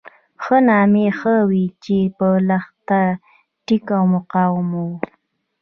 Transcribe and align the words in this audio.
ښه 0.43 0.57
نامي 0.69 1.05
هغه 1.19 1.41
وو 1.49 1.65
چې 1.83 1.97
په 2.17 2.27
لښته 2.47 3.01
ټینګ 3.65 3.87
او 3.97 4.03
مقاوم 4.15 4.69
وو. 4.81 4.89